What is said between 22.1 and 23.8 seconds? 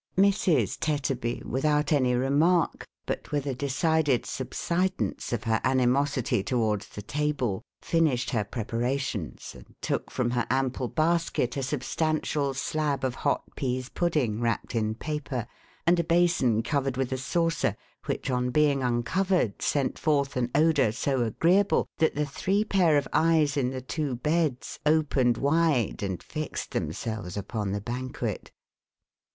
the three pair of eyes in